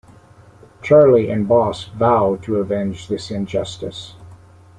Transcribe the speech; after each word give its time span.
Charley 0.81 1.29
and 1.29 1.47
Boss 1.47 1.89
vow 1.89 2.35
to 2.37 2.55
avenge 2.55 3.07
this 3.07 3.29
injustice. 3.29 4.15